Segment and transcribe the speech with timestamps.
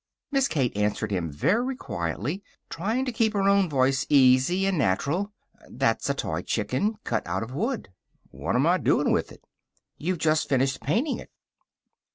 [0.31, 5.31] Miss Kate answered him very quietly, trying to keep her own voice easy and natural.
[5.69, 7.89] "That's a toy chicken, cut out of wood."
[8.31, 9.45] "What'm I doin' with it?"
[9.99, 11.29] "You've just finished painting it."